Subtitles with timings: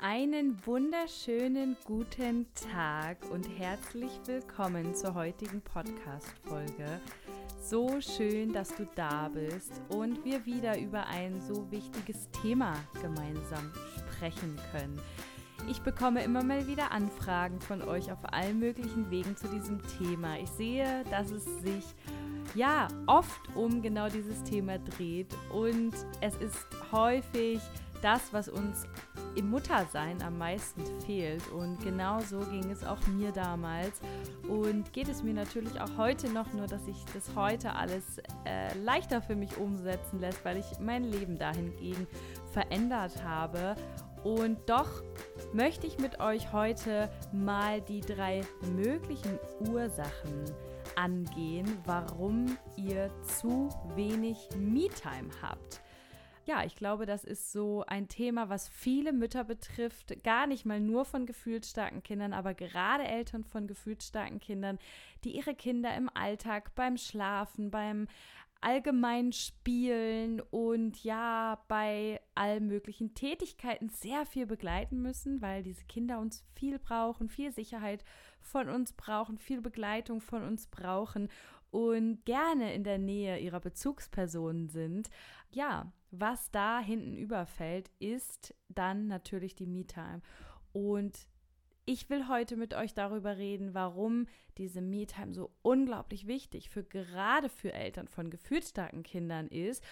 [0.00, 7.00] Einen wunderschönen guten Tag und herzlich willkommen zur heutigen Podcast-Folge.
[7.60, 13.72] So schön, dass du da bist und wir wieder über ein so wichtiges Thema gemeinsam
[13.96, 15.00] sprechen können.
[15.68, 20.38] Ich bekomme immer mal wieder Anfragen von euch auf allen möglichen Wegen zu diesem Thema.
[20.38, 21.84] Ich sehe, dass es sich
[22.54, 27.60] ja oft um genau dieses Thema dreht und es ist häufig
[28.02, 28.86] das, was uns
[29.34, 31.46] im Muttersein am meisten fehlt.
[31.52, 34.00] Und genau so ging es auch mir damals.
[34.48, 38.76] Und geht es mir natürlich auch heute noch, nur dass sich das heute alles äh,
[38.78, 42.06] leichter für mich umsetzen lässt, weil ich mein Leben dahingegen
[42.52, 43.76] verändert habe.
[44.24, 45.02] Und doch
[45.52, 48.40] möchte ich mit euch heute mal die drei
[48.74, 49.38] möglichen
[49.70, 50.44] Ursachen
[50.96, 55.80] angehen, warum ihr zu wenig Me-Time habt
[56.48, 60.80] ja, ich glaube, das ist so ein Thema, was viele Mütter betrifft, gar nicht mal
[60.80, 64.78] nur von gefühlsstarken Kindern, aber gerade Eltern von gefühlsstarken Kindern,
[65.24, 68.08] die ihre Kinder im Alltag beim Schlafen, beim
[68.62, 76.18] allgemeinen Spielen und ja, bei allen möglichen Tätigkeiten sehr viel begleiten müssen, weil diese Kinder
[76.18, 78.04] uns viel brauchen, viel Sicherheit
[78.40, 81.28] von uns brauchen, viel Begleitung von uns brauchen
[81.70, 85.10] und gerne in der Nähe ihrer Bezugspersonen sind.
[85.50, 90.22] Ja, was da hinten überfällt, ist dann natürlich die Me-Time.
[90.72, 91.26] Und
[91.84, 94.26] ich will heute mit euch darüber reden, warum
[94.58, 99.82] diese Me-Time so unglaublich wichtig für gerade für Eltern von gefühlsstarken Kindern ist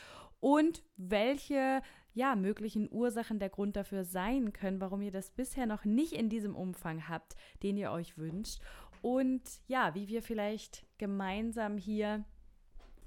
[0.41, 1.81] und welche
[2.13, 6.29] ja möglichen Ursachen der Grund dafür sein können, warum ihr das bisher noch nicht in
[6.29, 8.61] diesem Umfang habt, den ihr euch wünscht
[9.07, 12.25] und ja, wie wir vielleicht gemeinsam hier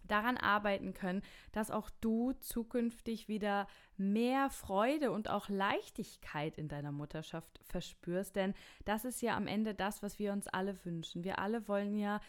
[0.07, 6.93] daran arbeiten können, dass auch du zukünftig wieder mehr Freude und auch Leichtigkeit in deiner
[6.93, 8.37] Mutterschaft verspürst.
[8.37, 8.53] Denn
[8.85, 11.25] das ist ja am Ende das, was wir uns alle wünschen.
[11.25, 12.21] Wir alle wollen ja,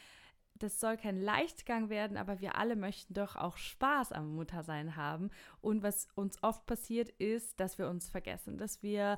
[0.57, 5.31] das soll kein Leichtgang werden, aber wir alle möchten doch auch Spaß am Muttersein haben.
[5.61, 9.17] Und was uns oft passiert ist, dass wir uns vergessen, dass wir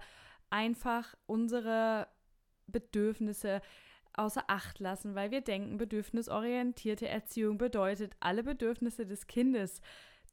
[0.51, 2.07] einfach unsere
[2.67, 3.63] Bedürfnisse
[4.15, 9.81] außer Acht lassen, weil wir denken, bedürfnisorientierte Erziehung bedeutet, alle Bedürfnisse des Kindes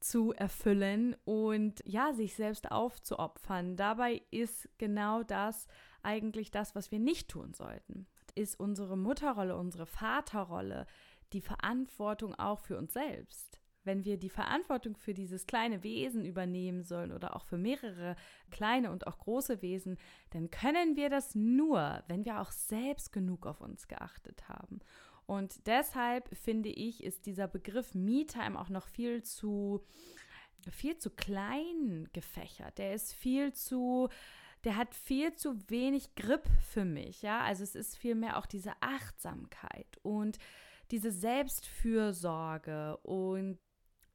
[0.00, 3.76] zu erfüllen und ja, sich selbst aufzuopfern.
[3.76, 5.66] Dabei ist genau das
[6.02, 8.06] eigentlich das, was wir nicht tun sollten.
[8.34, 10.86] Ist unsere Mutterrolle, unsere Vaterrolle
[11.32, 16.82] die Verantwortung auch für uns selbst wenn wir die Verantwortung für dieses kleine Wesen übernehmen
[16.82, 18.16] sollen oder auch für mehrere
[18.50, 19.96] kleine und auch große Wesen,
[20.30, 24.80] dann können wir das nur, wenn wir auch selbst genug auf uns geachtet haben.
[25.26, 29.80] Und deshalb finde ich, ist dieser Begriff Me-Time auch noch viel zu,
[30.70, 32.78] viel zu klein gefächert.
[32.78, 34.08] Der ist viel zu,
[34.64, 37.22] der hat viel zu wenig Grip für mich.
[37.22, 40.38] Ja, also es ist vielmehr auch diese Achtsamkeit und
[40.90, 43.58] diese Selbstfürsorge und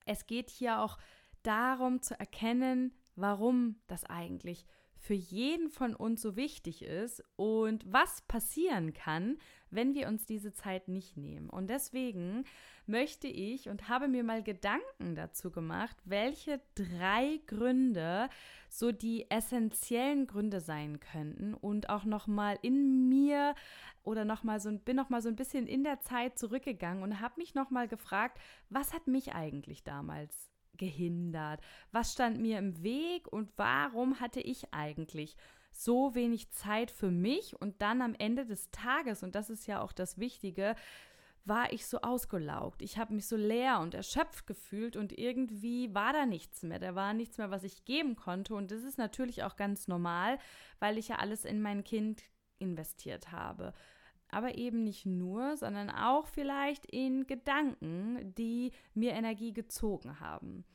[0.05, 0.97] es geht hier auch
[1.43, 8.21] darum zu erkennen, warum das eigentlich für jeden von uns so wichtig ist und was
[8.23, 9.37] passieren kann,
[9.75, 11.49] wenn wir uns diese Zeit nicht nehmen.
[11.49, 12.45] Und deswegen
[12.87, 18.29] möchte ich und habe mir mal Gedanken dazu gemacht, welche drei Gründe
[18.69, 23.55] so die essentiellen Gründe sein könnten und auch noch mal in mir
[24.03, 27.19] oder noch mal so bin noch mal so ein bisschen in der Zeit zurückgegangen und
[27.19, 31.61] habe mich noch mal gefragt, was hat mich eigentlich damals gehindert?
[31.91, 35.35] Was stand mir im Weg und warum hatte ich eigentlich
[35.75, 39.81] so wenig Zeit für mich und dann am Ende des Tages, und das ist ja
[39.81, 40.75] auch das Wichtige,
[41.43, 42.81] war ich so ausgelaugt.
[42.81, 46.79] Ich habe mich so leer und erschöpft gefühlt und irgendwie war da nichts mehr.
[46.79, 48.55] Da war nichts mehr, was ich geben konnte.
[48.55, 50.39] Und das ist natürlich auch ganz normal,
[50.79, 52.23] weil ich ja alles in mein Kind
[52.57, 53.73] investiert habe
[54.29, 60.65] aber eben nicht nur, sondern auch vielleicht in Gedanken, die mir Energie gezogen haben.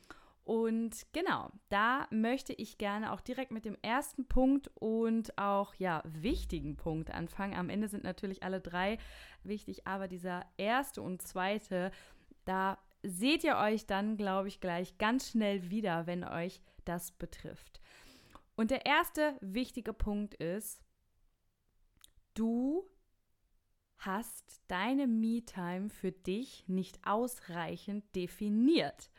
[0.45, 6.03] Und genau, da möchte ich gerne auch direkt mit dem ersten Punkt und auch ja
[6.04, 7.54] wichtigen Punkt anfangen.
[7.54, 8.98] Am Ende sind natürlich alle drei
[9.45, 11.92] wichtig, aber dieser erste und zweite,
[12.45, 17.81] da seht ihr euch dann, glaube ich, gleich ganz schnell wieder, wenn euch das betrifft.
[18.57, 20.83] Und der erste wichtige Punkt ist,
[22.34, 22.84] du
[23.98, 29.10] hast deine Me-Time für dich nicht ausreichend definiert.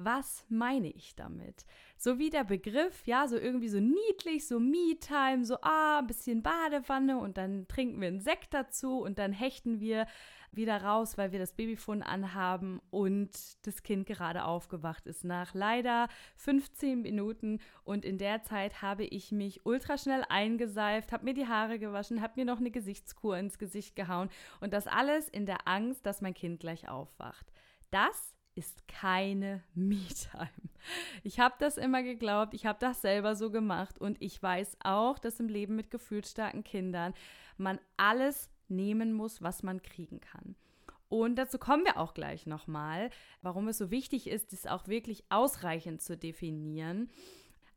[0.00, 1.66] Was meine ich damit?
[1.96, 6.40] So wie der Begriff, ja, so irgendwie so niedlich, so Me-Time, so ah, ein bisschen
[6.40, 10.06] Badewanne und dann trinken wir einen Sekt dazu und dann hechten wir
[10.52, 13.30] wieder raus, weil wir das Babyfon anhaben und
[13.66, 19.32] das Kind gerade aufgewacht ist nach leider 15 Minuten und in der Zeit habe ich
[19.32, 23.58] mich ultra schnell eingeseift, habe mir die Haare gewaschen, habe mir noch eine Gesichtskur ins
[23.58, 24.30] Gesicht gehauen
[24.60, 27.52] und das alles in der Angst, dass mein Kind gleich aufwacht.
[27.90, 30.50] Das ist keine Me-Time.
[31.22, 35.20] Ich habe das immer geglaubt, ich habe das selber so gemacht und ich weiß auch,
[35.20, 37.14] dass im Leben mit gefühlsstarken Kindern
[37.56, 40.56] man alles nehmen muss, was man kriegen kann.
[41.08, 43.10] Und dazu kommen wir auch gleich nochmal,
[43.42, 47.10] warum es so wichtig ist, das auch wirklich ausreichend zu definieren.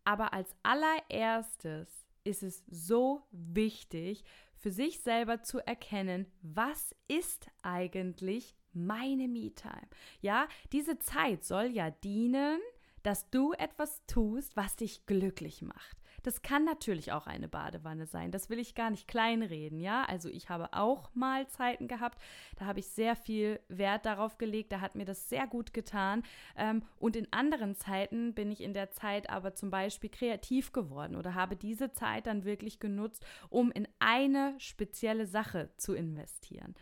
[0.04, 4.24] Aber als allererstes ist es so wichtig,
[4.56, 9.88] für sich selber zu erkennen, was ist eigentlich meine Me-Time.
[10.22, 12.60] Ja, diese Zeit soll ja dienen,
[13.04, 15.98] dass du etwas tust, was dich glücklich macht.
[16.24, 18.32] Das kann natürlich auch eine Badewanne sein.
[18.32, 20.04] Das will ich gar nicht kleinreden, ja.
[20.04, 22.22] Also ich habe auch mal Zeiten gehabt,
[22.58, 26.24] da habe ich sehr viel Wert darauf gelegt, da hat mir das sehr gut getan.
[26.56, 31.16] Ähm, und in anderen Zeiten bin ich in der Zeit aber zum Beispiel kreativ geworden
[31.16, 36.76] oder habe diese Zeit dann wirklich genutzt, um in eine spezielle Sache zu investieren.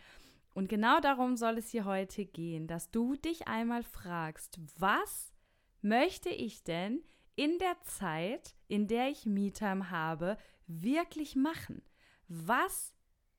[0.52, 5.32] Und genau darum soll es hier heute gehen, dass du dich einmal fragst, was
[5.80, 7.02] möchte ich denn
[7.36, 10.36] in der Zeit, in der ich MeTime habe,
[10.66, 11.82] wirklich machen?
[12.28, 12.92] Was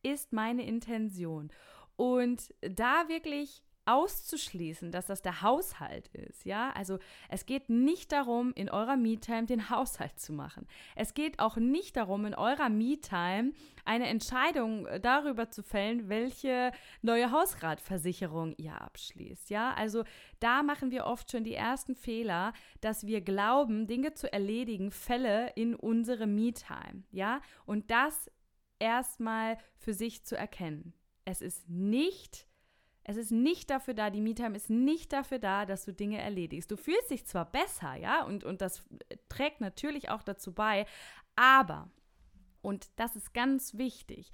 [0.03, 1.51] ist meine Intention?
[1.95, 6.71] Und da wirklich auszuschließen, dass das der Haushalt ist, ja?
[6.71, 6.99] Also
[7.29, 10.67] es geht nicht darum, in eurer Me-Time den Haushalt zu machen.
[10.95, 13.53] Es geht auch nicht darum, in eurer Me-Time
[13.85, 16.71] eine Entscheidung äh, darüber zu fällen, welche
[17.01, 19.73] neue Hausratversicherung ihr abschließt, ja?
[19.73, 20.03] Also
[20.39, 25.51] da machen wir oft schon die ersten Fehler, dass wir glauben, Dinge zu erledigen, Fälle
[25.55, 27.41] in unsere Me-Time, ja?
[27.65, 28.31] Und das
[28.79, 30.93] erstmal für sich zu erkennen.
[31.25, 32.47] Es ist nicht
[33.03, 36.69] es ist nicht dafür da, die Me-Time ist nicht dafür da, dass du Dinge erledigst.
[36.69, 38.83] Du fühlst dich zwar besser, ja, und, und das
[39.29, 40.85] trägt natürlich auch dazu bei,
[41.35, 41.89] aber,
[42.61, 44.31] und das ist ganz wichtig,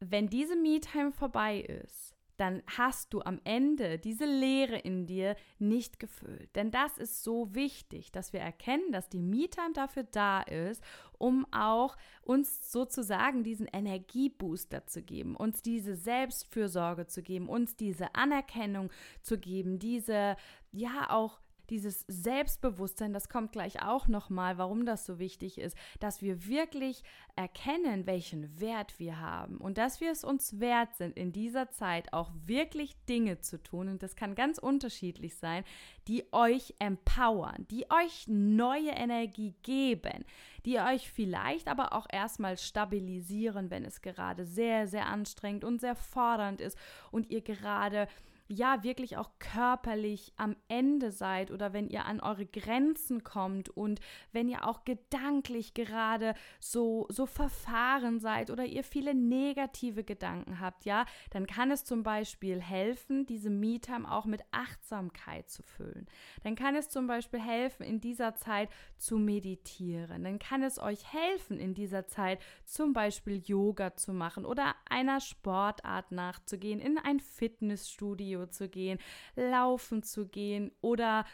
[0.00, 5.98] wenn diese Me-Time vorbei ist, dann hast du am Ende diese Leere in dir nicht
[5.98, 6.54] gefüllt.
[6.54, 10.82] Denn das ist so wichtig, dass wir erkennen, dass die Me-Time dafür da ist,
[11.18, 18.14] um auch uns sozusagen diesen Energiebooster zu geben, uns diese Selbstfürsorge zu geben, uns diese
[18.14, 18.90] Anerkennung
[19.20, 20.36] zu geben, diese
[20.70, 21.40] ja auch
[21.70, 27.02] dieses Selbstbewusstsein, das kommt gleich auch nochmal, warum das so wichtig ist, dass wir wirklich
[27.36, 32.12] erkennen, welchen Wert wir haben und dass wir es uns wert sind, in dieser Zeit
[32.12, 33.88] auch wirklich Dinge zu tun.
[33.88, 35.64] Und das kann ganz unterschiedlich sein,
[36.08, 40.24] die euch empowern, die euch neue Energie geben,
[40.64, 45.94] die euch vielleicht aber auch erstmal stabilisieren, wenn es gerade sehr, sehr anstrengend und sehr
[45.94, 46.78] fordernd ist
[47.10, 48.08] und ihr gerade
[48.48, 54.00] ja wirklich auch körperlich am Ende seid oder wenn ihr an eure Grenzen kommt und
[54.32, 60.86] wenn ihr auch gedanklich gerade so so verfahren seid oder ihr viele negative Gedanken habt,
[60.86, 66.06] ja, dann kann es zum Beispiel helfen, diese Me-Time auch mit Achtsamkeit zu füllen.
[66.42, 70.24] Dann kann es zum Beispiel helfen, in dieser Zeit zu meditieren.
[70.24, 75.20] Dann kann es euch helfen, in dieser Zeit zum Beispiel Yoga zu machen oder einer
[75.20, 78.98] Sportart nachzugehen, in ein Fitnessstudio Cardio zu gehen,
[79.36, 81.24] laufen zu gehen oder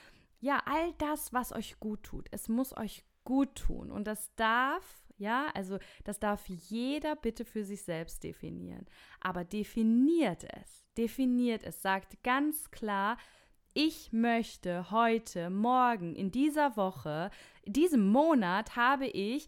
[0.41, 2.29] ja, all das, was euch gut tut.
[2.31, 7.63] Es muss euch gut tun und das darf ja, also das darf jeder bitte für
[7.63, 8.84] sich selbst definieren.
[9.20, 13.17] Aber definiert es, definiert es, sagt ganz klar,
[13.75, 17.31] ich möchte heute, morgen, in dieser Woche,
[17.65, 19.46] diesem Monat habe ich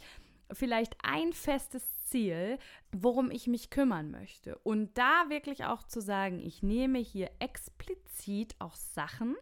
[0.52, 2.58] vielleicht ein festes Ziel,
[2.92, 4.58] worum ich mich kümmern möchte.
[4.58, 9.36] Und da wirklich auch zu sagen, ich nehme hier explizit auch Sachen,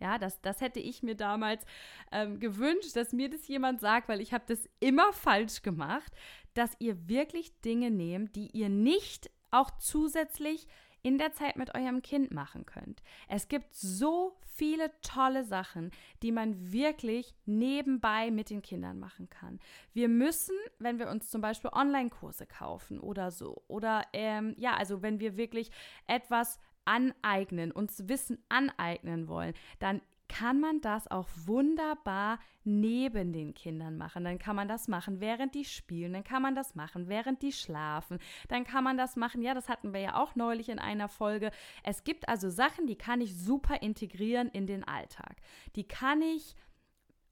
[0.00, 1.64] ja, das, das hätte ich mir damals
[2.10, 6.12] ähm, gewünscht, dass mir das jemand sagt, weil ich habe das immer falsch gemacht,
[6.54, 10.66] dass ihr wirklich Dinge nehmt, die ihr nicht auch zusätzlich
[11.02, 13.02] in der Zeit mit eurem Kind machen könnt.
[13.28, 15.90] Es gibt so viele tolle Sachen,
[16.22, 19.58] die man wirklich nebenbei mit den Kindern machen kann.
[19.94, 25.02] Wir müssen, wenn wir uns zum Beispiel Online-Kurse kaufen oder so, oder ähm, ja, also
[25.02, 25.70] wenn wir wirklich
[26.06, 30.00] etwas aneignen, uns Wissen aneignen wollen, dann
[30.30, 34.22] kann man das auch wunderbar neben den Kindern machen.
[34.22, 37.52] Dann kann man das machen, während die spielen, dann kann man das machen, während die
[37.52, 38.18] schlafen,
[38.48, 41.50] dann kann man das machen, ja, das hatten wir ja auch neulich in einer Folge.
[41.82, 45.36] Es gibt also Sachen, die kann ich super integrieren in den Alltag.
[45.74, 46.54] Die kann ich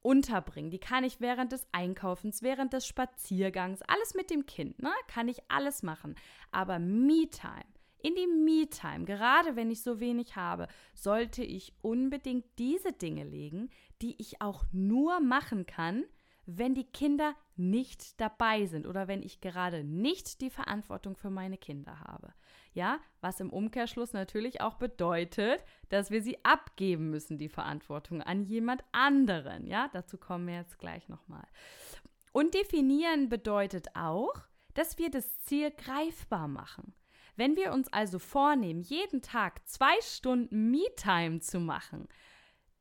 [0.01, 0.71] unterbringen.
[0.71, 4.91] Die kann ich während des Einkaufens, während des Spaziergangs, alles mit dem Kind, ne?
[5.07, 6.15] Kann ich alles machen.
[6.51, 7.65] Aber Me-Time,
[8.01, 13.69] in die Me-Time, gerade wenn ich so wenig habe, sollte ich unbedingt diese Dinge legen,
[14.01, 16.05] die ich auch nur machen kann,
[16.45, 21.57] wenn die Kinder nicht dabei sind oder wenn ich gerade nicht die Verantwortung für meine
[21.57, 22.33] Kinder habe.
[22.73, 28.43] Ja, was im Umkehrschluss natürlich auch bedeutet, dass wir sie abgeben müssen, die Verantwortung an
[28.43, 29.67] jemand anderen.
[29.67, 31.45] Ja, dazu kommen wir jetzt gleich nochmal.
[32.31, 34.33] Und definieren bedeutet auch,
[34.73, 36.93] dass wir das Ziel greifbar machen.
[37.39, 42.09] Wenn wir uns also vornehmen, jeden Tag zwei Stunden Me-Time zu machen,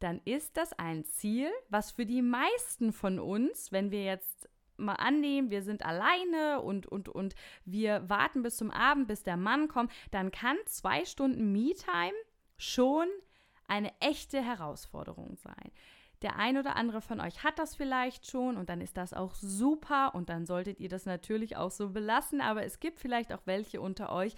[0.00, 4.95] dann ist das ein Ziel, was für die meisten von uns, wenn wir jetzt mal
[4.95, 7.37] annehmen, wir sind alleine und, und, und
[7.67, 12.17] wir warten bis zum Abend, bis der Mann kommt, dann kann zwei Stunden Me-Time
[12.57, 13.07] schon
[13.69, 15.71] eine echte Herausforderung sein.
[16.23, 19.35] Der ein oder andere von euch hat das vielleicht schon und dann ist das auch
[19.35, 23.43] super und dann solltet ihr das natürlich auch so belassen, aber es gibt vielleicht auch
[23.45, 24.35] welche unter euch,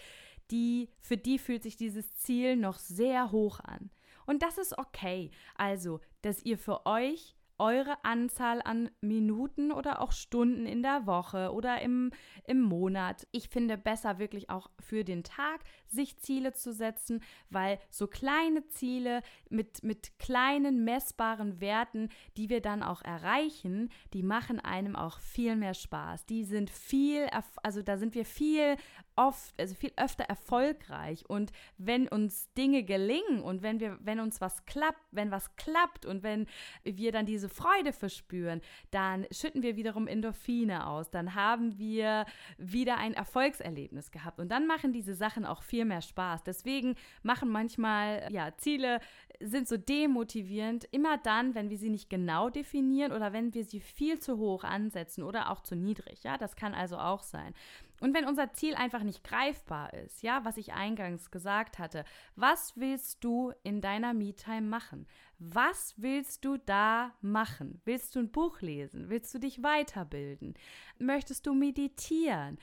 [0.50, 3.90] die für die fühlt sich dieses Ziel noch sehr hoch an.
[4.26, 5.30] Und das ist okay.
[5.54, 11.52] Also, dass ihr für euch eure Anzahl an Minuten oder auch Stunden in der Woche
[11.52, 12.10] oder im,
[12.46, 13.26] im Monat.
[13.32, 18.66] Ich finde besser wirklich auch für den Tag sich Ziele zu setzen, weil so kleine
[18.68, 25.18] Ziele mit, mit kleinen messbaren Werten, die wir dann auch erreichen, die machen einem auch
[25.18, 26.24] viel mehr Spaß.
[26.26, 27.28] Die sind viel,
[27.62, 28.76] also da sind wir viel
[29.16, 31.28] oft, also viel öfter erfolgreich.
[31.28, 36.06] Und wenn uns Dinge gelingen und wenn wir, wenn uns was klappt, wenn was klappt
[36.06, 36.46] und wenn
[36.84, 41.10] wir dann diese Freude verspüren, dann schütten wir wiederum Endorphine aus.
[41.10, 42.26] Dann haben wir
[42.58, 44.38] wieder ein Erfolgserlebnis gehabt.
[44.38, 46.42] Und dann machen diese Sachen auch viel mehr Spaß.
[46.42, 49.00] Deswegen machen manchmal, ja, Ziele
[49.40, 53.80] sind so demotivierend, immer dann, wenn wir sie nicht genau definieren oder wenn wir sie
[53.80, 56.22] viel zu hoch ansetzen oder auch zu niedrig.
[56.22, 57.54] Ja, das kann also auch sein.
[58.00, 62.04] Und wenn unser Ziel einfach nicht greifbar ist, ja, was ich eingangs gesagt hatte,
[62.34, 65.06] was willst du in deiner Me-Time machen?
[65.42, 67.80] Was willst du da machen?
[67.86, 69.08] Willst du ein Buch lesen?
[69.08, 70.52] Willst du dich weiterbilden?
[70.98, 72.58] Möchtest du meditieren?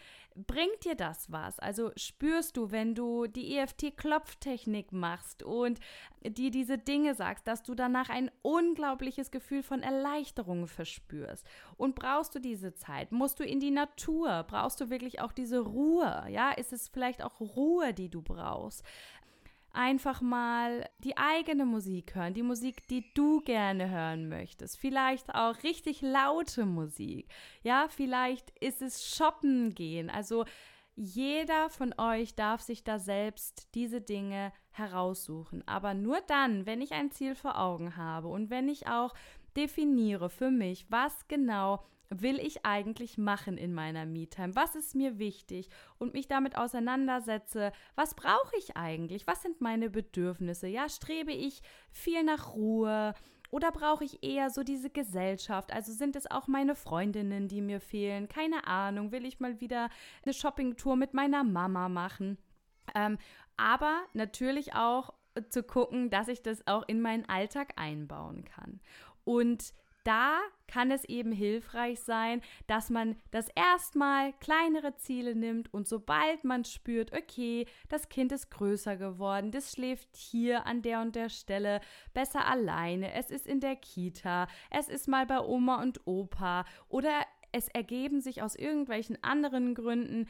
[0.46, 1.58] bringt dir das was?
[1.60, 5.80] Also spürst du, wenn du die EFT-Klopftechnik machst und
[6.24, 11.48] dir diese Dinge sagst, dass du danach ein unglaubliches Gefühl von Erleichterung verspürst?
[11.78, 13.12] Und brauchst du diese Zeit?
[13.12, 14.46] Musst du in die Natur?
[14.48, 16.26] Brauchst du wirklich auch diese Ruhe?
[16.30, 18.84] Ja, ist es vielleicht auch Ruhe, die du brauchst?
[19.78, 24.78] Einfach mal die eigene Musik hören, die Musik, die du gerne hören möchtest.
[24.78, 27.30] Vielleicht auch richtig laute Musik.
[27.62, 30.10] Ja, vielleicht ist es shoppen gehen.
[30.10, 30.46] Also
[30.96, 35.62] jeder von euch darf sich da selbst diese Dinge heraussuchen.
[35.68, 39.14] Aber nur dann, wenn ich ein Ziel vor Augen habe und wenn ich auch
[39.56, 44.56] definiere für mich, was genau will ich eigentlich machen in meiner Me-Time?
[44.56, 45.70] Was ist mir wichtig?
[45.98, 49.28] Und mich damit auseinandersetze, was brauche ich eigentlich?
[49.28, 50.68] Was sind meine Bedürfnisse?
[50.68, 51.62] Ja, strebe ich
[51.92, 53.14] viel nach Ruhe?
[53.50, 55.72] Oder brauche ich eher so diese Gesellschaft?
[55.72, 58.28] Also sind es auch meine Freundinnen, die mir fehlen?
[58.28, 59.90] Keine Ahnung, will ich mal wieder
[60.24, 62.38] eine Shoppingtour mit meiner Mama machen?
[62.94, 63.18] Ähm,
[63.56, 65.14] aber natürlich auch
[65.50, 68.82] zu gucken, dass ich das auch in meinen Alltag einbauen kann.
[69.24, 69.74] Und
[70.04, 76.44] da kann es eben hilfreich sein, dass man das erstmal kleinere Ziele nimmt und sobald
[76.44, 81.30] man spürt, okay, das Kind ist größer geworden, das schläft hier an der und der
[81.30, 81.82] Stelle
[82.14, 87.26] besser alleine, es ist in der Kita, es ist mal bei Oma und Opa oder
[87.52, 90.28] es ergeben sich aus irgendwelchen anderen Gründen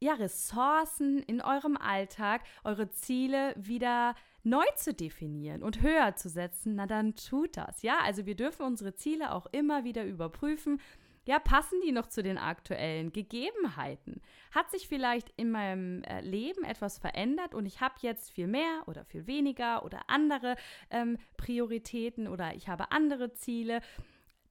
[0.00, 6.74] ja, Ressourcen in eurem Alltag, eure Ziele wieder neu zu definieren und höher zu setzen,
[6.74, 7.82] na dann tut das.
[7.82, 10.80] Ja, also wir dürfen unsere Ziele auch immer wieder überprüfen.
[11.24, 14.20] Ja, passen die noch zu den aktuellen Gegebenheiten?
[14.50, 18.82] Hat sich vielleicht in meinem äh, Leben etwas verändert und ich habe jetzt viel mehr
[18.86, 20.56] oder viel weniger oder andere
[20.90, 23.82] ähm, Prioritäten oder ich habe andere Ziele?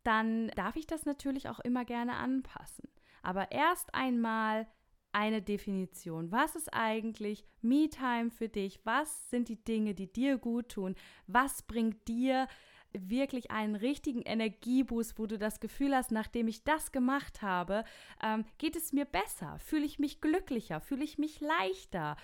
[0.03, 2.88] Dann darf ich das natürlich auch immer gerne anpassen.
[3.21, 4.65] Aber erst einmal
[5.13, 6.32] eine Definition.
[6.32, 8.80] Was ist eigentlich Me-Time für dich?
[8.84, 10.96] Was sind die Dinge, die dir gut tun?
[11.27, 12.48] Was bringt dir
[12.94, 17.84] wirklich einen richtigen Energieboost, wo du das Gefühl hast, nachdem ich das gemacht habe,
[18.22, 22.18] ähm, geht es mir besser, fühle ich mich glücklicher, fühle ich mich leichter,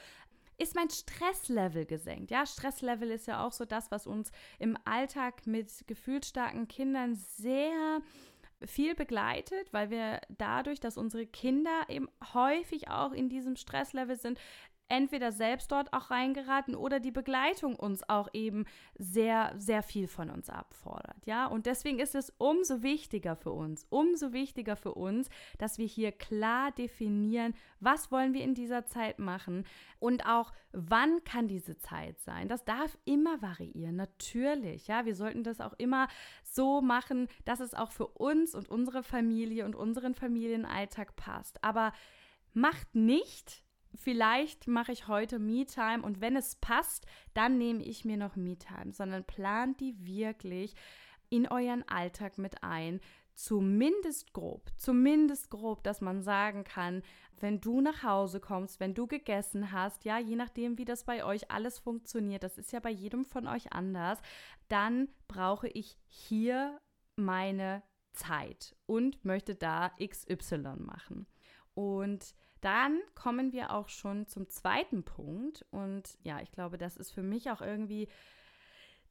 [0.57, 2.31] ist mein Stresslevel gesenkt.
[2.31, 8.01] Ja, Stresslevel ist ja auch so das, was uns im Alltag mit gefühlsstarken Kindern sehr
[8.65, 14.39] viel begleitet, weil wir dadurch, dass unsere Kinder eben häufig auch in diesem Stresslevel sind,
[14.89, 18.65] entweder selbst dort auch reingeraten oder die Begleitung uns auch eben
[18.97, 21.25] sehr, sehr viel von uns abfordert.
[21.25, 25.87] Ja, und deswegen ist es umso wichtiger für uns, umso wichtiger für uns, dass wir
[25.87, 29.65] hier klar definieren, was wollen wir in dieser Zeit machen
[29.99, 32.47] und auch wann kann diese Zeit sein.
[32.47, 34.87] Das darf immer variieren, natürlich.
[34.87, 36.07] Ja, wir sollten das auch immer
[36.43, 41.63] so machen, dass es auch für uns und unsere Familie und unseren Familienalltag passt.
[41.63, 41.91] Aber
[42.53, 43.63] macht nicht
[43.97, 48.93] vielleicht mache ich heute Me-Time und wenn es passt, dann nehme ich mir noch Me-Time,
[48.93, 50.73] sondern plant die wirklich
[51.29, 53.01] in euren Alltag mit ein.
[53.35, 57.03] Zumindest grob, zumindest grob, dass man sagen kann,
[57.39, 61.23] wenn du nach Hause kommst, wenn du gegessen hast, ja, je nachdem, wie das bei
[61.23, 64.19] euch alles funktioniert, das ist ja bei jedem von euch anders,
[64.69, 66.81] dann brauche ich hier
[67.15, 71.27] meine Zeit und möchte da XY machen.
[71.75, 75.65] Und dann kommen wir auch schon zum zweiten Punkt.
[75.71, 78.07] Und ja, ich glaube, das ist für mich auch irgendwie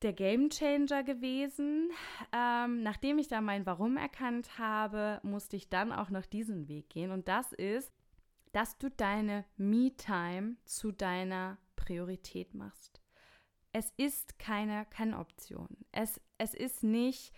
[0.02, 1.90] der Game Changer gewesen.
[2.32, 6.90] Ähm, nachdem ich da mein Warum erkannt habe, musste ich dann auch noch diesen Weg
[6.90, 7.10] gehen.
[7.10, 7.92] Und das ist,
[8.52, 13.00] dass du deine Me-Time zu deiner Priorität machst.
[13.72, 15.68] Es ist keine, keine Option.
[15.92, 17.32] Es, es ist nicht,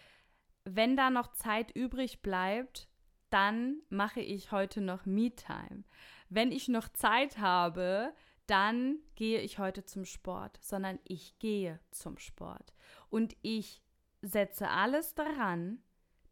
[0.64, 2.87] wenn da noch Zeit übrig bleibt,
[3.30, 5.84] dann mache ich heute noch Me-Time.
[6.28, 8.12] Wenn ich noch Zeit habe,
[8.46, 12.72] dann gehe ich heute zum Sport, sondern ich gehe zum Sport.
[13.10, 13.82] Und ich
[14.22, 15.82] setze alles daran,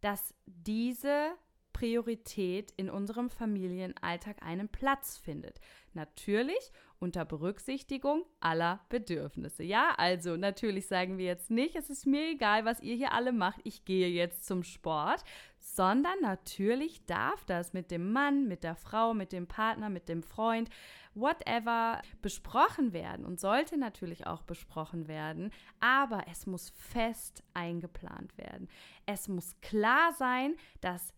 [0.00, 1.32] dass diese
[1.76, 5.60] Priorität in unserem Familienalltag einen Platz findet.
[5.92, 9.62] Natürlich unter Berücksichtigung aller Bedürfnisse.
[9.62, 13.30] Ja, also natürlich sagen wir jetzt nicht, es ist mir egal, was ihr hier alle
[13.30, 15.22] macht, ich gehe jetzt zum Sport,
[15.58, 20.22] sondern natürlich darf das mit dem Mann, mit der Frau, mit dem Partner, mit dem
[20.22, 20.70] Freund,
[21.14, 28.68] whatever besprochen werden und sollte natürlich auch besprochen werden, aber es muss fest eingeplant werden.
[29.04, 31.12] Es muss klar sein, dass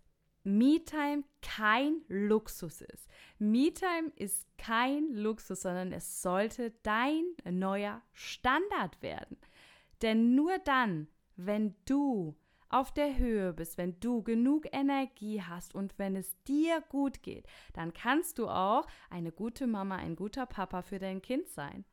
[0.57, 3.09] MeTime kein Luxus ist.
[3.39, 9.37] MeTime ist kein Luxus, sondern es sollte dein neuer Standard werden.
[10.01, 12.35] Denn nur dann, wenn du
[12.71, 17.47] auf der Höhe bist, wenn du genug Energie hast und wenn es dir gut geht,
[17.73, 21.85] dann kannst du auch eine gute Mama, ein guter Papa für dein Kind sein.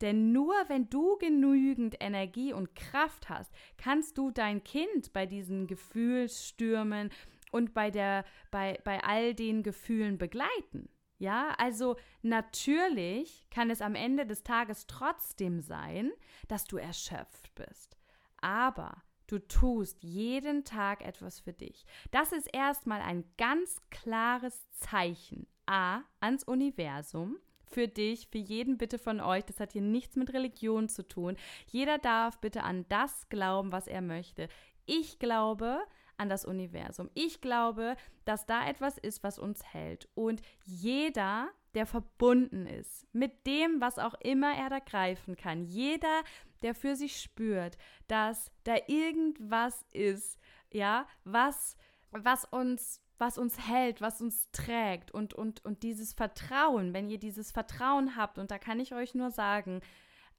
[0.00, 5.66] Denn nur wenn du genügend Energie und Kraft hast, kannst du dein Kind bei diesen
[5.66, 7.10] Gefühlsstürmen
[7.52, 10.88] und bei der bei bei all den Gefühlen begleiten.
[11.18, 16.10] Ja, also natürlich kann es am Ende des Tages trotzdem sein,
[16.48, 17.96] dass du erschöpft bist.
[18.40, 21.86] Aber du tust jeden Tag etwas für dich.
[22.10, 27.36] Das ist erstmal ein ganz klares Zeichen A ans Universum
[27.72, 29.44] für dich, für jeden bitte von euch.
[29.44, 31.36] Das hat hier nichts mit Religion zu tun.
[31.66, 34.48] Jeder darf bitte an das glauben, was er möchte.
[34.86, 35.78] Ich glaube,
[36.16, 37.10] an das Universum.
[37.14, 40.08] Ich glaube, dass da etwas ist, was uns hält.
[40.14, 46.22] Und jeder, der verbunden ist mit dem, was auch immer er da greifen kann, jeder,
[46.62, 47.76] der für sich spürt,
[48.08, 50.38] dass da irgendwas ist,
[50.72, 51.76] ja, was,
[52.10, 57.18] was uns was uns hält, was uns trägt und, und, und dieses Vertrauen, wenn ihr
[57.18, 59.80] dieses Vertrauen habt, und da kann ich euch nur sagen,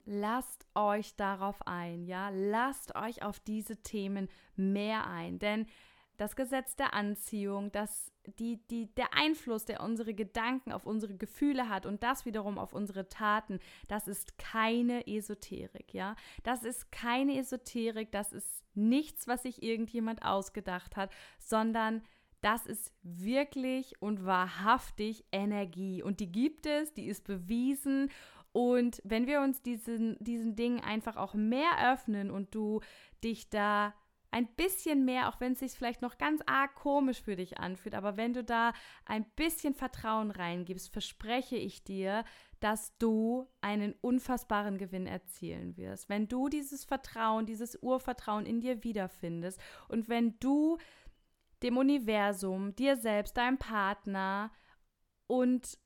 [0.06, 5.66] lasst euch darauf ein, ja, lasst euch auf diese Themen mehr ein, denn
[6.18, 11.70] das Gesetz der Anziehung, das, die, die, der Einfluss, der unsere Gedanken auf unsere Gefühle
[11.70, 16.16] hat und das wiederum auf unsere Taten, das ist keine Esoterik, ja.
[16.44, 22.04] Das ist keine Esoterik, das ist nichts, was sich irgendjemand ausgedacht hat, sondern
[22.42, 26.04] das ist wirklich und wahrhaftig Energie.
[26.04, 28.12] Und die gibt es, die ist bewiesen
[28.54, 32.82] und wenn wir uns diesen, diesen Dingen einfach auch mehr öffnen und du
[33.24, 33.94] dich da
[34.34, 37.94] ein bisschen mehr, auch wenn es sich vielleicht noch ganz arg komisch für dich anfühlt,
[37.94, 38.74] aber wenn du da
[39.06, 42.24] ein bisschen Vertrauen reingibst, verspreche ich dir,
[42.60, 46.10] dass du einen unfassbaren Gewinn erzielen wirst.
[46.10, 50.78] Wenn du dieses Vertrauen, dieses Urvertrauen in dir wiederfindest und wenn du
[51.62, 54.52] dem Universum, dir selbst, deinem Partner
[55.28, 55.78] und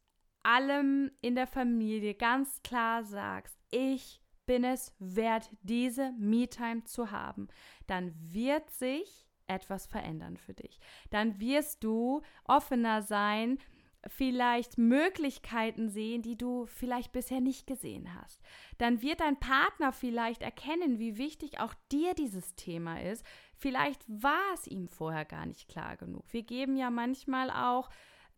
[0.48, 7.50] allem in der Familie ganz klar sagst, ich bin es wert, diese Me-Time zu haben,
[7.86, 10.80] dann wird sich etwas verändern für dich.
[11.10, 13.60] Dann wirst du offener sein
[14.06, 18.42] vielleicht Möglichkeiten sehen, die du vielleicht bisher nicht gesehen hast.
[18.78, 23.26] Dann wird dein Partner vielleicht erkennen, wie wichtig auch dir dieses Thema ist.
[23.58, 26.24] Vielleicht war es ihm vorher gar nicht klar genug.
[26.32, 27.90] Wir geben ja manchmal auch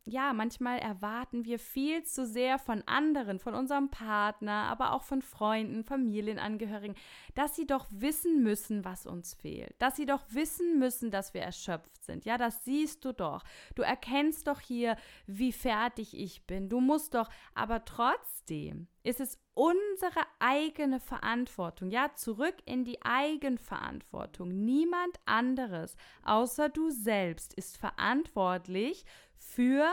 [0.09, 5.21] ja, manchmal erwarten wir viel zu sehr von anderen, von unserem Partner, aber auch von
[5.21, 6.95] Freunden, Familienangehörigen,
[7.35, 11.41] dass sie doch wissen müssen, was uns fehlt, dass sie doch wissen müssen, dass wir
[11.41, 12.25] erschöpft sind.
[12.25, 13.43] Ja, das siehst du doch.
[13.75, 16.69] Du erkennst doch hier, wie fertig ich bin.
[16.69, 24.63] Du musst doch, aber trotzdem ist es unsere eigene Verantwortung, ja, zurück in die Eigenverantwortung.
[24.63, 29.05] Niemand anderes außer du selbst ist verantwortlich
[29.39, 29.91] für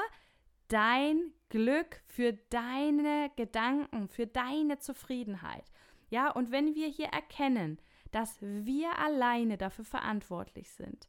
[0.69, 5.65] dein Glück, für deine Gedanken, für deine Zufriedenheit.
[6.11, 7.81] Ja, und wenn wir hier erkennen,
[8.13, 11.09] dass wir alleine dafür verantwortlich sind,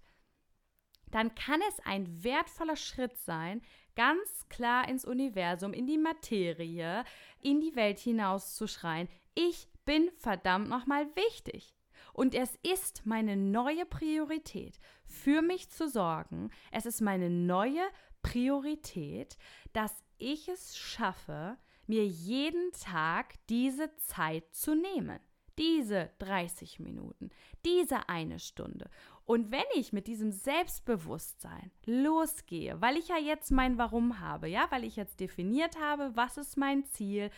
[1.12, 3.62] dann kann es ein wertvoller Schritt sein,
[3.96, 7.06] ganz klar ins Universum, in die Materie,
[7.42, 11.74] in die Welt hinaus zu schreien, ich bin verdammt nochmal wichtig.
[12.14, 16.50] Und es ist meine neue Priorität, für mich zu sorgen.
[16.72, 17.84] Es ist meine neue
[18.28, 19.38] Priorität,
[19.74, 25.20] dass ich es schaffe, mir jeden Tag diese Zeit zu nehmen.
[25.58, 27.32] Diese 30 Minuten,
[27.66, 28.90] diese eine Stunde.
[29.26, 34.68] Und wenn ich mit diesem Selbstbewusstsein losgehe, weil ich ja jetzt mein Warum habe, ja,
[34.70, 37.32] weil ich jetzt definiert habe, was ist mein Ziel,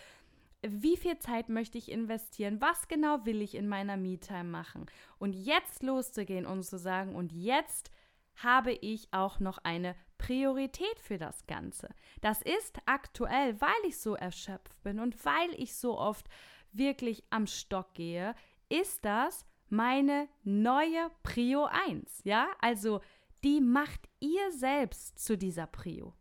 [0.62, 5.34] wie viel Zeit möchte ich investieren, was genau will ich in meiner Me-Time machen und
[5.34, 7.91] jetzt loszugehen und zu sagen, und jetzt
[8.36, 11.90] habe ich auch noch eine Priorität für das Ganze.
[12.22, 16.30] Das ist aktuell, weil ich so erschöpft bin und weil ich so oft
[16.72, 18.36] wirklich am Stock gehe,
[18.70, 22.22] ist das meine neue Prio 1.
[22.24, 23.02] Ja, also
[23.44, 26.14] die macht ihr selbst zu dieser Prio.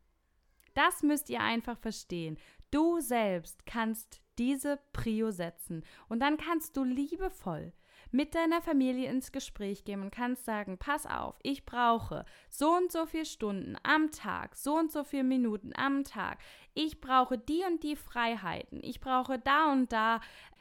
[0.72, 2.38] Das müsst ihr einfach verstehen.
[2.70, 7.72] Du selbst kannst diese Prio setzen und dann kannst du liebevoll
[8.10, 12.90] mit deiner Familie ins Gespräch gehen und kannst sagen, pass auf, ich brauche so und
[12.90, 16.38] so viele Stunden am Tag, so und so viele Minuten am Tag.
[16.74, 18.80] Ich brauche die und die Freiheiten.
[18.82, 20.20] Ich brauche da und da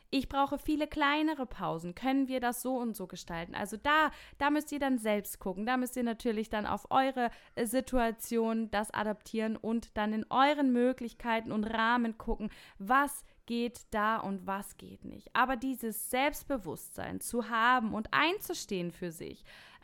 [0.10, 1.94] ich brauche viele kleinere Pausen.
[1.94, 3.56] Können wir das so und so gestalten?
[3.56, 5.66] Also da, da müsst ihr dann selbst gucken.
[5.66, 10.72] Da müsst ihr natürlich dann auf eure äh, Situation das adaptieren und dann in euren
[10.72, 15.36] Möglichkeiten und Rahmen gucken, was geht da und was geht nicht.
[15.36, 19.44] Aber dieses Selbstbewusstsein zu haben und einzustehen für sich,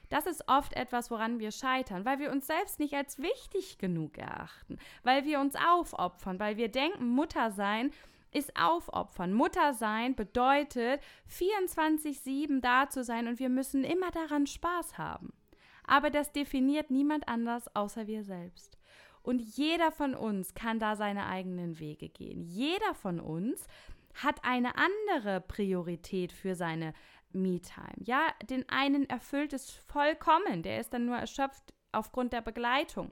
[0.10, 4.20] das ist oft etwas, woran wir scheitern, weil wir uns selbst nicht als wichtig genug
[4.20, 7.90] erachten, weil wir uns aufopfern, weil wir denken, Mutter sein
[8.32, 9.34] ist aufopfern.
[9.34, 15.34] Mutter sein bedeutet 24/7 da zu sein und wir müssen immer daran Spaß haben.
[15.86, 18.78] Aber das definiert niemand anders außer wir selbst.
[19.24, 22.44] Und jeder von uns kann da seine eigenen Wege gehen.
[22.44, 23.66] Jeder von uns
[24.14, 26.94] hat eine andere Priorität für seine
[27.32, 27.96] Me-Time.
[27.98, 33.12] Ja, den einen erfüllt es vollkommen, der ist dann nur erschöpft aufgrund der Begleitung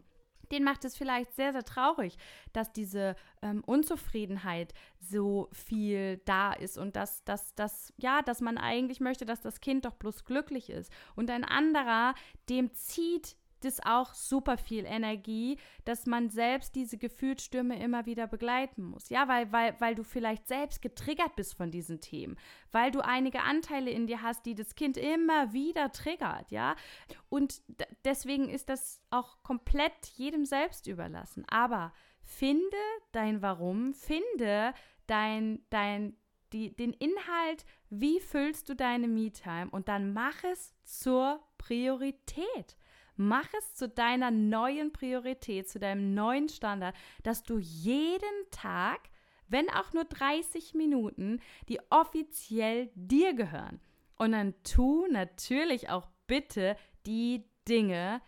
[0.51, 2.17] den macht es vielleicht sehr, sehr traurig,
[2.53, 8.57] dass diese ähm, Unzufriedenheit so viel da ist und dass, dass, dass, ja, dass man
[8.57, 10.91] eigentlich möchte, dass das Kind doch bloß glücklich ist.
[11.15, 12.13] Und ein anderer,
[12.49, 18.83] dem zieht das auch super viel Energie, dass man selbst diese Gefühlsstürme immer wieder begleiten
[18.83, 19.09] muss.
[19.09, 22.37] Ja, weil, weil, weil du vielleicht selbst getriggert bist von diesen Themen,
[22.71, 26.75] weil du einige Anteile in dir hast, die das Kind immer wieder triggert, ja.
[27.29, 27.61] Und
[28.05, 31.45] deswegen ist das auch komplett jedem selbst überlassen.
[31.47, 32.77] Aber finde
[33.11, 34.73] dein Warum, finde
[35.07, 36.15] dein, dein,
[36.53, 42.77] die, den Inhalt, wie füllst du deine Me-Time und dann mach es zur Priorität.
[43.27, 48.99] Mach es zu deiner neuen Priorität, zu deinem neuen Standard, dass du jeden Tag,
[49.47, 53.79] wenn auch nur 30 Minuten, die offiziell dir gehören.
[54.17, 58.21] Und dann tu natürlich auch bitte die Dinge,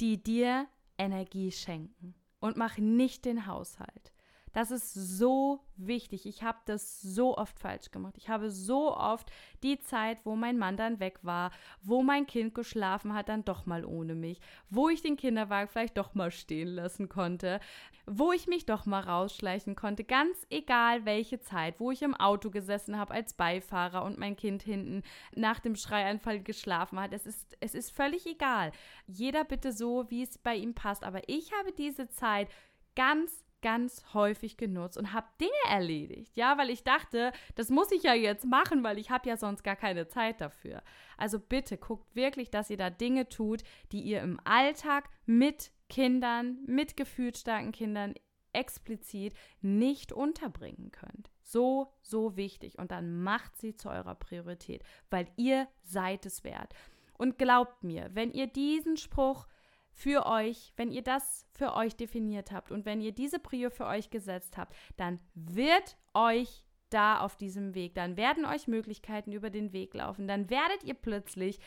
[0.00, 0.66] die dir
[0.98, 2.14] Energie schenken.
[2.38, 4.12] Und mach nicht den Haushalt.
[4.56, 6.24] Das ist so wichtig.
[6.24, 8.14] Ich habe das so oft falsch gemacht.
[8.16, 9.30] Ich habe so oft
[9.62, 11.50] die Zeit, wo mein Mann dann weg war,
[11.82, 14.40] wo mein Kind geschlafen hat, dann doch mal ohne mich,
[14.70, 17.60] wo ich den Kinderwagen vielleicht doch mal stehen lassen konnte,
[18.06, 22.48] wo ich mich doch mal rausschleichen konnte, ganz egal welche Zeit, wo ich im Auto
[22.48, 25.02] gesessen habe als Beifahrer und mein Kind hinten
[25.34, 27.12] nach dem Schreianfall geschlafen hat.
[27.12, 28.72] Es ist, es ist völlig egal.
[29.06, 31.04] Jeder bitte so, wie es bei ihm passt.
[31.04, 32.48] Aber ich habe diese Zeit
[32.94, 36.36] ganz ganz häufig genutzt und habe Dinge erledigt.
[36.36, 39.64] Ja, weil ich dachte, das muss ich ja jetzt machen, weil ich habe ja sonst
[39.64, 40.84] gar keine Zeit dafür.
[41.16, 46.58] Also bitte guckt wirklich, dass ihr da Dinge tut, die ihr im Alltag mit Kindern,
[46.64, 48.14] mit gefühlsstarken Kindern
[48.52, 51.32] explizit nicht unterbringen könnt.
[51.42, 52.78] So, so wichtig.
[52.78, 56.72] Und dann macht sie zu eurer Priorität, weil ihr seid es wert.
[57.18, 59.48] Und glaubt mir, wenn ihr diesen Spruch
[59.96, 63.86] für euch, wenn ihr das für euch definiert habt und wenn ihr diese Prio für
[63.86, 67.94] euch gesetzt habt, dann wird euch da auf diesem Weg.
[67.94, 70.28] Dann werden euch Möglichkeiten über den Weg laufen.
[70.28, 71.58] Dann werdet ihr plötzlich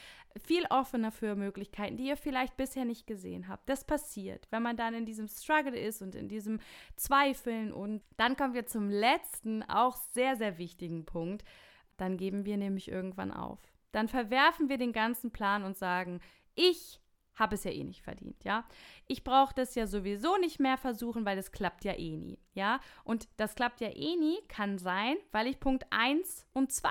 [0.45, 3.67] viel offener für Möglichkeiten, die ihr vielleicht bisher nicht gesehen habt.
[3.67, 6.59] Das passiert, wenn man dann in diesem Struggle ist und in diesem
[6.95, 7.73] Zweifeln.
[7.73, 11.43] Und dann kommen wir zum letzten, auch sehr, sehr wichtigen Punkt.
[11.97, 13.59] Dann geben wir nämlich irgendwann auf.
[13.91, 16.21] Dann verwerfen wir den ganzen Plan und sagen,
[16.53, 17.01] ich
[17.39, 18.65] habe es ja eh nicht verdient, ja.
[19.07, 22.79] Ich brauche das ja sowieso nicht mehr versuchen, weil es klappt ja eh nie, ja.
[23.03, 26.89] Und das klappt ja eh nie kann sein, weil ich Punkt 1 und 2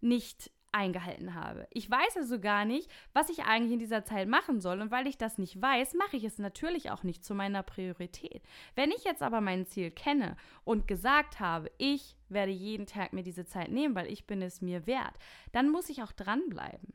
[0.00, 1.66] nicht eingehalten habe.
[1.70, 4.80] Ich weiß also gar nicht, was ich eigentlich in dieser Zeit machen soll.
[4.80, 8.42] Und weil ich das nicht weiß, mache ich es natürlich auch nicht zu meiner Priorität.
[8.74, 13.22] Wenn ich jetzt aber mein Ziel kenne und gesagt habe, ich werde jeden Tag mir
[13.22, 15.14] diese Zeit nehmen, weil ich bin es mir wert,
[15.52, 16.94] dann muss ich auch dranbleiben.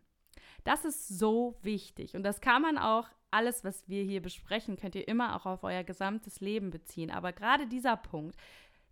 [0.66, 4.96] Das ist so wichtig und das kann man auch alles, was wir hier besprechen, könnt
[4.96, 7.12] ihr immer auch auf euer gesamtes Leben beziehen.
[7.12, 8.36] Aber gerade dieser Punkt,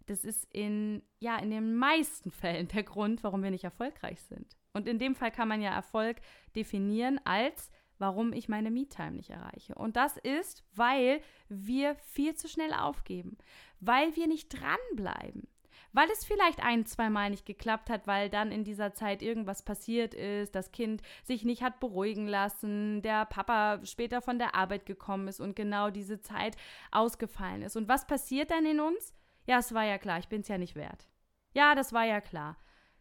[0.06, 4.56] das ist in, ja, in den meisten Fällen der Grund, warum wir nicht erfolgreich sind.
[4.74, 6.18] Und in dem Fall kann man ja Erfolg
[6.56, 9.76] definieren als, warum ich meine Me-Time nicht erreiche.
[9.76, 13.38] Und das ist, weil wir viel zu schnell aufgeben,
[13.80, 15.48] weil wir nicht dranbleiben
[15.94, 19.64] weil es vielleicht ein, zwei Mal nicht geklappt hat, weil dann in dieser Zeit irgendwas
[19.64, 24.86] passiert ist, das Kind sich nicht hat beruhigen lassen, der Papa später von der Arbeit
[24.86, 26.58] gekommen ist und genau diese Zeit
[26.92, 27.78] ausgefallen ist.
[27.78, 29.14] Und was passiert dann in uns?
[29.46, 31.08] Ja, es war ja klar, ich bin es ja nicht wert.
[31.54, 32.58] Ja, das war ja klar.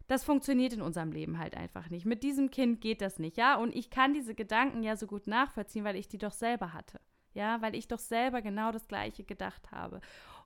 [0.08, 2.04] Das funktioniert in unserem Leben halt einfach nicht.
[2.04, 3.56] Mit diesem Kind geht das nicht, ja?
[3.56, 7.00] Und ich kann diese Gedanken ja so gut nachvollziehen, weil ich die doch selber hatte.
[7.34, 10.00] Ja, weil ich doch selber genau das Gleiche gedacht habe.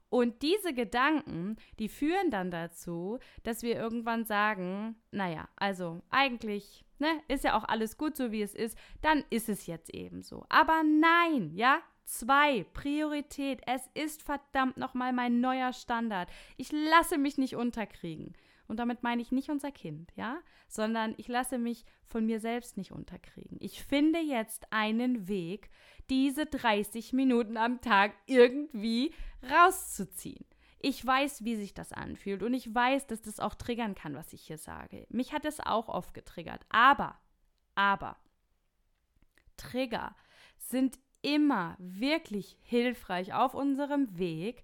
[0.09, 7.09] Und diese Gedanken, die führen dann dazu, dass wir irgendwann sagen, naja, also eigentlich ne,
[7.29, 10.47] ist ja auch alles gut so, wie es ist, dann ist es jetzt eben so.
[10.49, 13.62] Aber nein, ja, Zwei, Priorität.
[13.66, 16.31] Es ist verdammt nochmal mein neuer Standard.
[16.57, 18.37] Ich lasse mich nicht unterkriegen.
[18.69, 20.38] Und damit meine ich nicht unser Kind, ja,
[20.69, 23.59] sondern ich lasse mich von mir selbst nicht unterkriegen.
[23.61, 25.69] Ich finde jetzt einen Weg,
[26.11, 29.14] diese 30 Minuten am Tag irgendwie
[29.51, 30.45] rauszuziehen.
[30.81, 34.33] Ich weiß, wie sich das anfühlt und ich weiß, dass das auch triggern kann, was
[34.33, 35.07] ich hier sage.
[35.09, 36.64] Mich hat es auch oft getriggert.
[36.69, 37.19] Aber,
[37.75, 38.16] aber,
[39.57, 40.14] Trigger
[40.59, 44.62] sind immer wirklich hilfreich auf unserem Weg,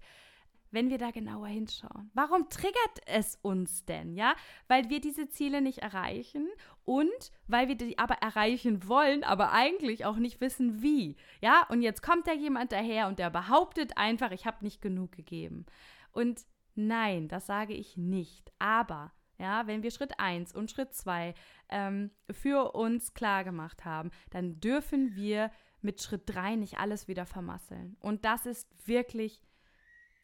[0.73, 2.09] wenn wir da genauer hinschauen.
[2.13, 4.35] Warum triggert es uns denn, ja?
[4.67, 6.49] Weil wir diese Ziele nicht erreichen
[6.83, 11.15] und weil wir die aber erreichen wollen, aber eigentlich auch nicht wissen, wie.
[11.41, 15.11] Ja, und jetzt kommt da jemand daher und der behauptet einfach, ich habe nicht genug
[15.11, 15.65] gegeben.
[16.11, 16.41] Und
[16.75, 18.51] nein, das sage ich nicht.
[18.57, 21.33] Aber ja, wenn wir Schritt 1 und Schritt 2
[21.69, 27.25] ähm, für uns klar gemacht haben, dann dürfen wir mit Schritt 3 nicht alles wieder
[27.25, 27.97] vermasseln.
[27.99, 29.41] Und das ist wirklich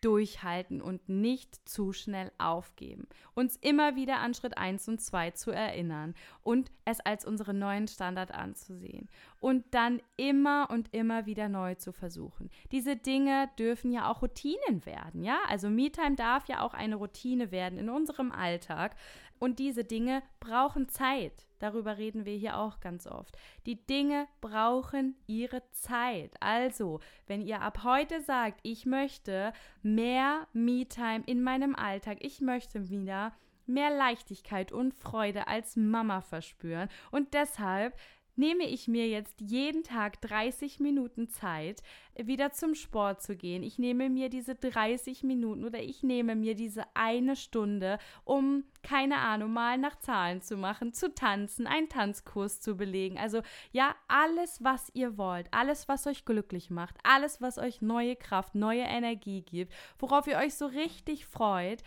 [0.01, 3.07] durchhalten und nicht zu schnell aufgeben.
[3.35, 7.87] Uns immer wieder an Schritt 1 und 2 zu erinnern und es als unseren neuen
[7.87, 9.09] Standard anzusehen
[9.39, 12.49] und dann immer und immer wieder neu zu versuchen.
[12.71, 15.39] Diese Dinge dürfen ja auch Routinen werden, ja?
[15.47, 18.95] Also MeTime darf ja auch eine Routine werden in unserem Alltag
[19.39, 21.48] und diese Dinge brauchen Zeit.
[21.59, 23.37] Darüber reden wir hier auch ganz oft.
[23.65, 26.31] Die Dinge brauchen ihre Zeit.
[26.39, 32.89] Also, wenn ihr ab heute sagt, ich möchte mehr Me-Time in meinem Alltag, ich möchte
[32.89, 33.33] wieder
[33.65, 37.95] mehr Leichtigkeit und Freude als Mama verspüren und deshalb
[38.39, 41.83] nehme ich mir jetzt jeden Tag 30 Minuten Zeit,
[42.15, 43.63] wieder zum Sport zu gehen.
[43.63, 49.17] Ich nehme mir diese 30 Minuten oder ich nehme mir diese eine Stunde, um, keine
[49.17, 53.17] Ahnung, mal nach Zahlen zu machen, zu tanzen, einen Tanzkurs zu belegen.
[53.17, 58.15] Also ja, alles, was ihr wollt, alles, was euch glücklich macht, alles, was euch neue
[58.15, 61.83] Kraft, neue Energie gibt, worauf ihr euch so richtig freut,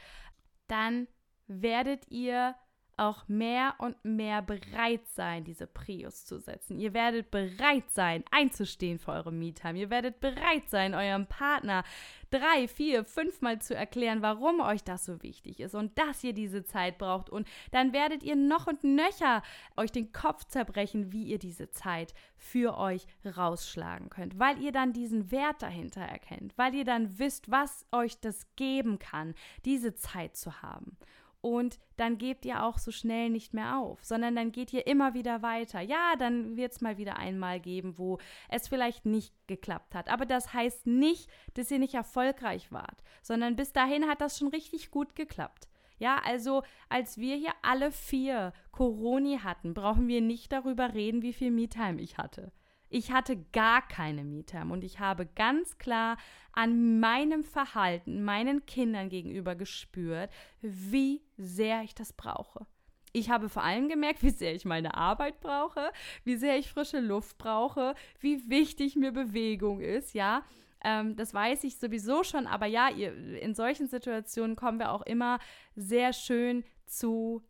[0.68, 1.08] dann
[1.46, 2.54] werdet ihr
[2.96, 6.78] auch mehr und mehr bereit sein, diese Prius zu setzen.
[6.78, 9.78] Ihr werdet bereit sein, einzustehen für eure Me-Time.
[9.78, 11.84] Ihr werdet bereit sein, eurem Partner
[12.32, 16.64] drei, vier, fünfmal zu erklären, warum euch das so wichtig ist und dass ihr diese
[16.64, 17.30] Zeit braucht.
[17.30, 19.42] Und dann werdet ihr noch und nöcher
[19.76, 24.92] euch den Kopf zerbrechen, wie ihr diese Zeit für euch rausschlagen könnt, weil ihr dann
[24.92, 30.36] diesen Wert dahinter erkennt, weil ihr dann wisst, was euch das geben kann, diese Zeit
[30.36, 30.96] zu haben.
[31.42, 35.12] Und dann gebt ihr auch so schnell nicht mehr auf, sondern dann geht ihr immer
[35.12, 35.80] wieder weiter.
[35.80, 40.08] Ja, dann wird es mal wieder einmal geben, wo es vielleicht nicht geklappt hat.
[40.08, 44.48] Aber das heißt nicht, dass ihr nicht erfolgreich wart, sondern bis dahin hat das schon
[44.48, 45.68] richtig gut geklappt.
[45.98, 51.32] Ja, also als wir hier alle vier Coroni hatten, brauchen wir nicht darüber reden, wie
[51.32, 52.52] viel Me-Time ich hatte.
[52.94, 56.18] Ich hatte gar keine Me-Time und ich habe ganz klar
[56.52, 62.66] an meinem Verhalten meinen Kindern gegenüber gespürt, wie sehr ich das brauche.
[63.14, 65.90] Ich habe vor allem gemerkt, wie sehr ich meine Arbeit brauche,
[66.24, 70.44] wie sehr ich frische Luft brauche, wie wichtig mir Bewegung ist, ja.
[70.84, 75.02] Ähm, das weiß ich sowieso schon, aber ja, ihr, in solchen Situationen kommen wir auch
[75.02, 75.38] immer
[75.74, 77.42] sehr schön zu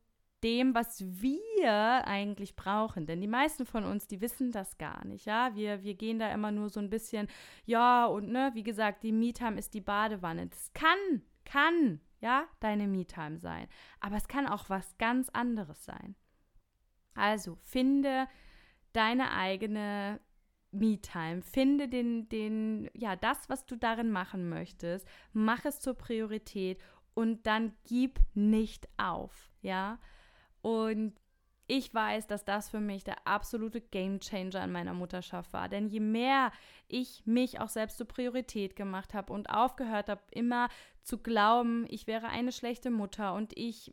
[0.42, 3.06] dem, was wir eigentlich brauchen.
[3.06, 5.26] Denn die meisten von uns, die wissen das gar nicht.
[5.26, 7.28] Ja, wir, wir gehen da immer nur so ein bisschen,
[7.64, 10.46] ja, und ne, wie gesagt, die Me-Time ist die Badewanne.
[10.46, 13.68] Das kann, kann, ja, deine Me-Time sein.
[14.00, 16.16] Aber es kann auch was ganz anderes sein.
[17.14, 18.26] Also finde
[18.92, 20.20] deine eigene
[20.72, 21.42] Me-Time.
[21.42, 25.06] Finde den, den, ja, das, was du darin machen möchtest.
[25.32, 26.80] Mach es zur Priorität
[27.14, 29.98] und dann gib nicht auf, ja.
[30.62, 31.14] Und
[31.68, 35.68] ich weiß, dass das für mich der absolute Gamechanger in meiner Mutterschaft war.
[35.68, 36.52] Denn je mehr
[36.88, 40.68] ich mich auch selbst zur Priorität gemacht habe und aufgehört habe, immer
[41.02, 43.90] zu glauben, ich wäre eine schlechte Mutter und ich,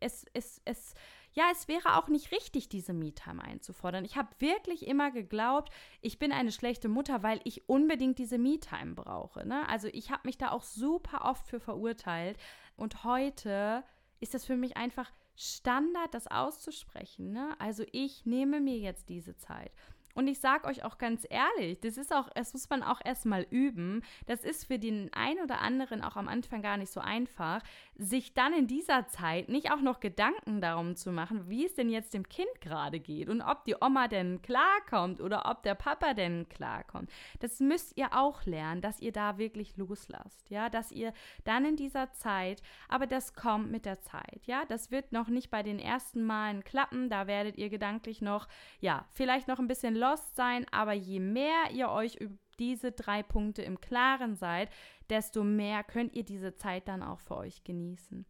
[0.00, 0.94] es, es, es,
[1.32, 4.04] ja, es wäre auch nicht richtig, diese Me-Time einzufordern.
[4.04, 8.94] Ich habe wirklich immer geglaubt, ich bin eine schlechte Mutter, weil ich unbedingt diese Me-Time
[8.94, 9.46] brauche.
[9.46, 9.68] Ne?
[9.68, 12.36] Also ich habe mich da auch super oft für verurteilt.
[12.76, 13.84] Und heute
[14.20, 17.32] ist das für mich einfach Standard, das auszusprechen.
[17.32, 17.56] Ne?
[17.58, 19.72] Also ich nehme mir jetzt diese Zeit.
[20.14, 23.46] Und ich sage euch auch ganz ehrlich, das ist auch, das muss man auch erstmal
[23.50, 24.02] üben.
[24.26, 27.62] Das ist für den einen oder anderen auch am Anfang gar nicht so einfach,
[27.96, 31.88] sich dann in dieser Zeit nicht auch noch Gedanken darum zu machen, wie es denn
[31.88, 36.14] jetzt dem Kind gerade geht und ob die Oma denn klarkommt oder ob der Papa
[36.14, 37.10] denn klarkommt.
[37.40, 41.12] Das müsst ihr auch lernen, dass ihr da wirklich loslasst, ja, dass ihr
[41.44, 45.50] dann in dieser Zeit, aber das kommt mit der Zeit, ja, das wird noch nicht
[45.50, 48.48] bei den ersten Malen klappen, da werdet ihr gedanklich noch,
[48.80, 53.22] ja, vielleicht noch ein bisschen lost sein, aber je mehr ihr euch über diese drei
[53.22, 54.68] Punkte im Klaren seid,
[55.08, 58.26] desto mehr könnt ihr diese Zeit dann auch für euch genießen.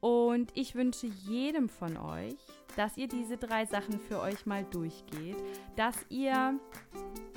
[0.00, 2.38] Und ich wünsche jedem von euch,
[2.74, 5.36] dass ihr diese drei Sachen für euch mal durchgeht,
[5.76, 6.58] dass ihr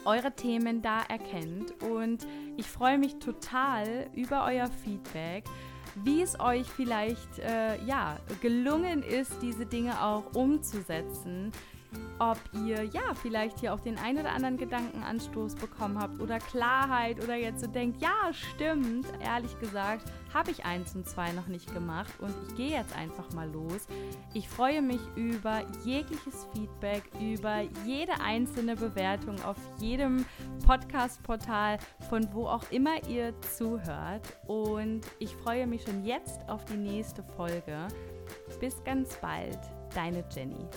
[0.06, 1.84] eure Themen da erkennt.
[1.84, 5.44] Und ich freue mich total über euer Feedback,
[5.96, 11.52] wie es euch vielleicht äh, ja, gelungen ist, diese Dinge auch umzusetzen
[12.20, 17.22] ob ihr ja vielleicht hier auch den ein oder anderen Gedankenanstoß bekommen habt oder Klarheit
[17.24, 21.74] oder jetzt so denkt, ja, stimmt, ehrlich gesagt, habe ich eins und zwei noch nicht
[21.74, 23.88] gemacht und ich gehe jetzt einfach mal los.
[24.34, 30.26] Ich freue mich über jegliches Feedback, über jede einzelne Bewertung auf jedem
[30.66, 31.78] Podcast-Portal,
[32.10, 37.24] von wo auch immer ihr zuhört und ich freue mich schon jetzt auf die nächste
[37.24, 37.88] Folge.
[38.60, 39.60] Bis ganz bald,
[39.94, 40.68] deine Jenny.